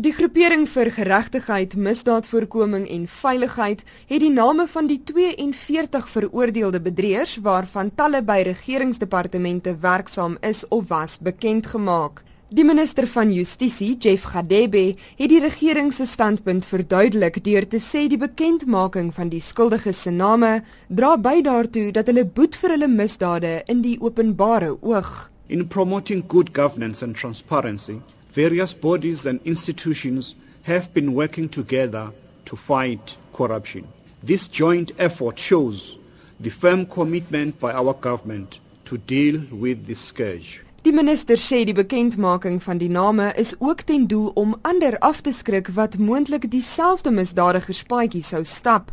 Die 0.00 0.14
groepering 0.16 0.62
vir 0.64 0.88
geregtigheid, 0.96 1.74
misdaadvoorkoming 1.76 2.86
en 2.88 3.02
veiligheid 3.04 3.82
het 4.08 4.22
die 4.22 4.30
name 4.32 4.64
van 4.72 4.86
die 4.88 4.96
42 5.04 6.06
veroordeelde 6.08 6.78
bedrieërs 6.80 7.34
waarvan 7.44 7.90
talle 7.98 8.22
by 8.24 8.38
regeringsdepartemente 8.48 9.74
werksaam 9.82 10.38
is 10.40 10.62
of 10.68 10.86
was 10.88 11.18
bekend 11.20 11.68
gemaak. 11.74 12.22
Die 12.48 12.64
minister 12.64 13.04
van 13.12 13.32
Justisie, 13.32 13.98
Jeff 13.98 14.24
Gadebe, 14.32 14.94
het 15.18 15.28
die 15.28 15.40
regering 15.44 15.92
se 15.92 16.06
standpunt 16.08 16.64
verduidelik 16.64 17.36
deur 17.44 17.66
te 17.68 17.80
sê 17.84 18.06
die 18.08 18.20
bekendmaking 18.22 19.10
van 19.12 19.28
die 19.28 19.42
skuldiges 19.44 20.00
se 20.06 20.14
name 20.14 20.62
dra 20.88 21.18
by 21.18 21.42
daartoe 21.44 21.90
dat 21.92 22.08
hulle 22.08 22.24
boet 22.24 22.56
vir 22.56 22.74
hulle 22.78 22.88
misdade 22.88 23.52
in 23.68 23.84
die 23.84 23.98
openbare 24.00 24.72
oog. 24.80 25.28
In 25.52 25.68
promoting 25.68 26.24
good 26.28 26.54
governance 26.56 27.04
and 27.04 27.20
transparency 27.20 27.98
various 28.34 28.74
bodies 28.74 29.26
and 29.26 29.40
institutions 29.44 30.34
have 30.62 30.92
been 30.92 31.14
working 31.14 31.48
together 31.48 32.12
to 32.44 32.56
fight 32.56 33.16
corruption. 33.32 33.88
This 34.22 34.48
joint 34.48 34.92
effort 34.98 35.38
shows 35.38 35.98
the 36.38 36.50
firm 36.50 36.86
commitment 36.86 37.58
by 37.58 37.72
our 37.72 37.94
government 37.94 38.60
to 38.84 38.98
deal 38.98 39.42
with 39.50 39.86
this 39.86 40.00
scourge. 40.00 40.60
Die 40.82 40.92
minister 40.92 41.36
sê 41.36 41.64
die 41.68 41.76
bekendmaking 41.76 42.62
van 42.64 42.78
die 42.80 42.88
name 42.88 43.32
is 43.36 43.52
ook 43.58 43.82
ten 43.84 44.06
doel 44.08 44.30
om 44.34 44.54
ander 44.62 44.96
af 44.98 45.20
te 45.20 45.32
skrik 45.32 45.68
wat 45.76 45.98
moontlik 45.98 46.46
dieselfde 46.50 47.12
misdadigerspaadjie 47.12 48.22
sou 48.24 48.40
stap. 48.48 48.88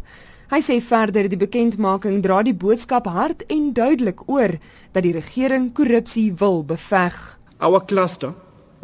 Hy 0.52 0.60
sê 0.63 0.82
verder 0.84 1.30
die 1.32 1.40
bekendmaking 1.40 2.20
dra 2.24 2.41
die 2.44 2.55
boodskap 2.55 3.08
hard 3.08 3.46
en 3.52 3.72
duidelik 3.76 4.26
oor 4.27 4.58
dat 4.91 5.08
die 5.08 5.16
regering 5.16 5.72
korrupsie 5.76 6.34
wil 6.40 6.66
beveg. 6.68 7.16
Our 7.63 7.80
cluster 7.88 8.35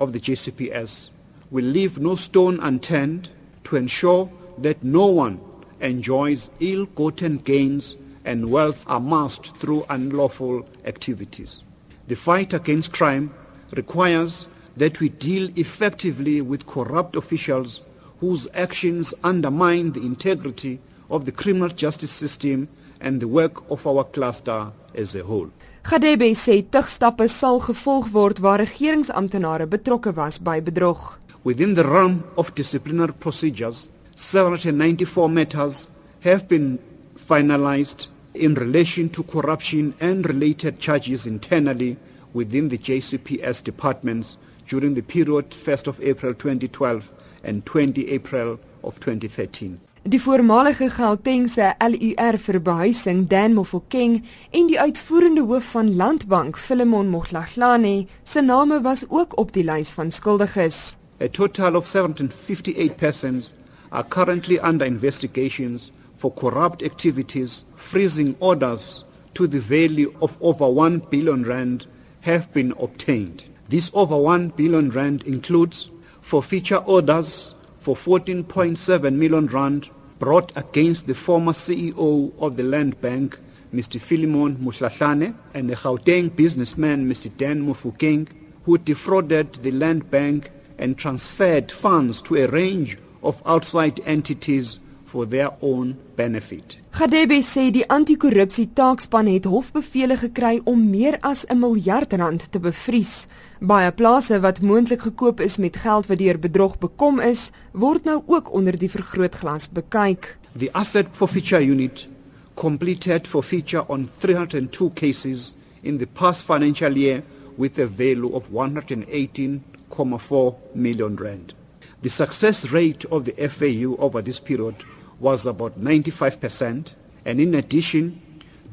of 0.04 0.14
the 0.14 0.20
JCPS 0.20 1.10
will 1.50 1.66
leave 1.66 1.98
no 1.98 2.16
stone 2.16 2.60
unturned 2.60 3.30
to 3.64 3.76
ensure 3.76 4.32
that 4.58 4.84
no 4.84 5.08
one 5.08 5.40
enjoys 5.80 6.50
ill-gotten 6.60 7.38
gains 7.38 7.96
and 8.26 8.52
wealth 8.52 8.86
amassed 8.88 9.56
through 9.58 9.86
unlawful 9.90 10.68
activities. 10.86 11.62
The 12.08 12.16
fight 12.16 12.54
against 12.54 12.94
crime 12.94 13.34
requires 13.72 14.48
that 14.78 15.00
we 15.00 15.10
deal 15.10 15.50
effectively 15.56 16.42
with 16.42 16.68
corrupt 16.68 17.16
officials 17.16 17.82
whose 18.20 18.48
actions 18.54 19.14
undermine 19.24 19.92
the 19.92 20.02
integrity 20.02 20.80
of 21.10 21.26
the 21.26 21.32
criminal 21.32 21.70
justice 21.70 22.12
system 22.12 22.68
and 23.04 23.20
the 23.20 23.28
work 23.28 23.70
of 23.70 23.86
our 23.86 24.04
cluster 24.04 24.72
as 24.96 25.16
a 25.16 25.24
whole. 25.24 25.50
Gadebe 25.84 26.34
sê 26.34 26.64
tugstappe 26.64 27.28
sal 27.30 27.60
gevolg 27.60 28.12
word 28.14 28.40
waar 28.40 28.60
regeringsamptenare 28.60 29.68
betrokke 29.68 30.16
was 30.16 30.40
by 30.40 30.62
bedrog. 30.62 31.20
Within 31.44 31.74
the 31.76 31.84
realm 31.84 32.24
of 32.38 32.56
disciplinary 32.56 33.14
procedures, 33.14 33.90
794 34.16 35.28
matters 35.30 35.90
have 36.22 36.48
been 36.48 36.80
finalized 37.18 38.08
in 38.34 38.54
relation 38.54 39.10
to 39.10 39.24
corruption 39.24 39.94
and 40.00 40.26
related 40.26 40.80
charges 40.80 41.28
internally 41.28 41.98
within 42.34 42.70
the 42.70 42.78
JCPS 42.78 43.64
departments 43.64 44.38
during 44.68 44.94
the 44.94 45.02
period 45.02 45.52
1st 45.52 45.88
of 45.88 46.02
April 46.02 46.34
2012 46.34 47.12
and 47.44 47.66
20 47.66 48.10
April 48.10 48.60
of 48.84 49.00
2013. 49.00 49.80
Die 50.06 50.20
voormalige 50.20 50.90
Gautengse 50.90 51.70
LUR 51.80 52.38
vir 52.38 52.60
behuising, 52.60 53.22
Dan 53.30 53.54
Mofokeng, 53.56 54.18
en 54.52 54.66
die 54.68 54.76
uitvoerende 54.76 55.46
hoof 55.48 55.70
van 55.72 55.94
Landbank, 55.96 56.58
Philemon 56.60 57.08
Moglaglane, 57.08 58.08
se 58.24 58.42
name 58.42 58.82
was 58.84 59.06
ook 59.08 59.38
op 59.40 59.54
die 59.56 59.64
lys 59.64 59.94
van 59.96 60.12
skuldiges. 60.12 60.98
A 61.22 61.30
total 61.32 61.76
of 61.76 61.88
758 61.88 62.98
persons 62.98 63.54
are 63.92 64.04
currently 64.04 64.60
under 64.60 64.86
investigations 64.86 65.92
for 66.18 66.34
corrupt 66.34 66.84
activities, 66.84 67.64
freezing 67.76 68.36
orders 68.40 69.06
to 69.32 69.48
the 69.48 69.62
value 69.62 70.12
of 70.20 70.38
over 70.42 70.68
1 70.68 71.02
billion 71.10 71.46
rand 71.46 71.88
have 72.20 72.52
been 72.52 72.76
obtained. 72.76 73.46
This 73.70 73.90
over 73.94 74.18
1 74.18 74.52
billion 74.58 74.90
rand 74.90 75.24
includes 75.24 75.90
forfeiture 76.22 76.84
orders 76.86 77.56
for 77.80 77.96
14.7 77.96 79.14
million 79.14 79.48
rand 79.48 79.93
brought 80.20 80.56
against 80.56 81.08
the 81.08 81.16
former 81.16 81.54
CEO 81.54 82.32
of 82.40 82.58
the 82.58 82.64
Land 82.64 83.00
Bank, 83.02 83.40
Mr. 83.74 84.00
Philemon 84.00 84.58
Muhlahlane, 84.58 85.36
and 85.54 85.70
the 85.70 85.76
Gauteng 85.76 86.36
businessman, 86.36 87.10
Mr. 87.10 87.36
Dan 87.36 87.66
Mufukeng, 87.66 88.28
who 88.64 88.78
defrauded 88.78 89.54
the 89.56 89.72
Land 89.72 90.10
Bank 90.10 90.52
and 90.78 90.98
transferred 90.98 91.72
funds 91.72 92.22
to 92.22 92.36
a 92.36 92.48
range 92.48 92.98
of 93.22 93.42
outside 93.46 94.00
entities 94.06 94.80
for 95.14 95.30
their 95.30 95.54
own 95.62 95.94
benefit. 96.18 96.82
Gadebe 96.98 97.38
sê 97.46 97.70
die 97.74 97.86
anti-korrupsie 97.90 98.70
taakspan 98.78 99.28
het 99.30 99.46
hofbevele 99.50 100.18
gekry 100.18 100.62
om 100.66 100.90
meer 100.90 101.18
as 101.22 101.46
'n 101.50 101.60
miljard 101.60 102.14
rand 102.14 102.52
te 102.52 102.60
bevries. 102.60 103.28
Baie 103.62 103.92
plase 103.92 104.40
wat 104.40 104.62
moontlik 104.62 105.02
gekoop 105.02 105.40
is 105.40 105.58
met 105.58 105.78
geld 105.78 106.08
wat 106.08 106.18
deur 106.18 106.40
bedrog 106.40 106.80
bekom 106.80 107.20
is, 107.20 107.52
word 107.72 108.04
nou 108.04 108.24
ook 108.26 108.54
onder 108.54 108.78
die 108.78 108.90
vergrootglas 108.90 109.70
bekyk. 109.70 110.38
The 110.58 110.70
asset 110.74 111.08
forfeiture 111.12 111.66
unit 111.66 112.08
completed 112.56 113.28
forfeiture 113.28 113.86
on 113.88 114.10
302 114.20 114.92
cases 114.94 115.54
in 115.82 115.98
the 115.98 116.08
past 116.08 116.44
financial 116.44 116.98
year 116.98 117.24
with 117.58 117.80
a 117.80 117.88
value 117.88 118.34
of 118.34 118.50
118.4 118.50 120.56
million 120.74 121.16
rand. 121.16 121.54
The 122.02 122.10
success 122.10 122.72
rate 122.72 123.06
of 123.10 123.24
the 123.24 123.50
FAU 123.50 123.96
over 123.98 124.24
this 124.24 124.40
period 124.40 124.76
was 125.24 125.46
about 125.46 125.80
95%, 125.80 126.92
and 127.24 127.40
in 127.40 127.56
addition, 127.56 128.22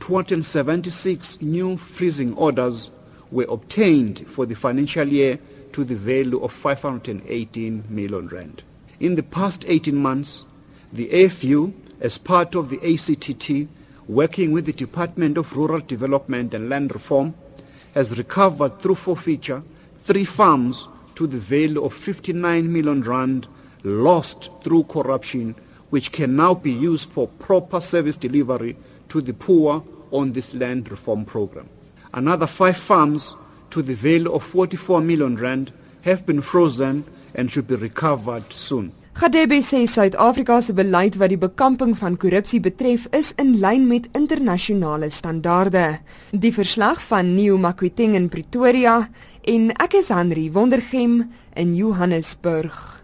276 0.00 1.40
new 1.40 1.76
freezing 1.76 2.34
orders 2.34 2.90
were 3.30 3.46
obtained 3.48 4.26
for 4.26 4.46
the 4.46 4.56
financial 4.56 5.06
year 5.06 5.38
to 5.72 5.84
the 5.84 5.94
value 5.94 6.42
of 6.42 6.52
518 6.52 7.84
million 7.88 8.26
rand. 8.26 8.64
In 8.98 9.14
the 9.14 9.22
past 9.22 9.64
18 9.68 9.94
months, 9.94 10.44
the 10.92 11.08
AFU, 11.10 11.72
as 12.00 12.18
part 12.18 12.56
of 12.56 12.68
the 12.68 12.80
ACTT, 12.82 13.68
working 14.08 14.50
with 14.50 14.66
the 14.66 14.72
Department 14.72 15.38
of 15.38 15.56
Rural 15.56 15.78
Development 15.78 16.52
and 16.52 16.68
Land 16.68 16.92
Reform, 16.92 17.32
has 17.94 18.18
recovered 18.18 18.80
through 18.80 18.96
forfeiture 18.96 19.62
three 19.94 20.24
farms 20.24 20.88
to 21.14 21.28
the 21.28 21.38
value 21.38 21.84
of 21.84 21.94
59 21.94 22.72
million 22.72 23.02
rand 23.02 23.46
lost 23.84 24.50
through 24.64 24.82
corruption 24.84 25.54
which 25.90 26.12
can 26.12 26.34
now 26.36 26.54
be 26.54 26.72
used 26.72 27.10
for 27.10 27.28
proper 27.28 27.80
service 27.80 28.16
delivery 28.16 28.76
to 29.08 29.20
the 29.20 29.34
poor 29.34 29.84
on 30.10 30.32
this 30.32 30.54
land 30.54 30.90
reform 30.90 31.24
program. 31.24 31.68
Another 32.14 32.46
five 32.46 32.76
farms 32.76 33.34
to 33.70 33.82
the 33.82 33.94
value 33.94 34.32
of 34.32 34.42
44 34.42 35.00
million 35.00 35.36
rand 35.36 35.72
have 36.02 36.26
been 36.26 36.42
frozen 36.42 37.04
and 37.34 37.50
should 37.50 37.68
be 37.68 37.76
recovered 37.76 38.52
soon. 38.52 38.92
Gadebe 39.20 39.58
sê 39.60 39.84
Suid-Afrika 39.86 40.60
se 40.62 40.72
beleid 40.72 41.18
wat 41.20 41.28
die 41.28 41.38
bekamping 41.38 41.96
van 41.98 42.16
korrupsie 42.16 42.60
betref 42.62 43.08
is 43.12 43.34
in 43.42 43.58
lyn 43.60 43.84
met 43.90 44.06
internasionale 44.16 45.10
standaarde. 45.12 45.98
Die 46.32 46.54
verslag 46.54 47.02
van 47.04 47.34
Neo 47.34 47.58
Makweteng 47.58 48.14
in 48.16 48.30
Pretoria 48.32 49.10
en 49.44 49.74
ek 49.76 49.98
is 50.00 50.08
Henry 50.14 50.48
Wondergem 50.54 51.26
in 51.52 51.76
Johannesburg. 51.76 52.99